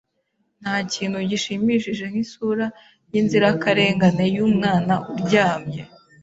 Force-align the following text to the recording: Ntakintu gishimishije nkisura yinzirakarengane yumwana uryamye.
Ntakintu 0.61 1.17
gishimishije 1.29 2.03
nkisura 2.11 2.65
yinzirakarengane 3.11 4.25
yumwana 4.35 4.93
uryamye. 5.13 5.81